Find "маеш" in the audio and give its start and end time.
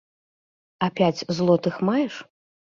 1.91-2.13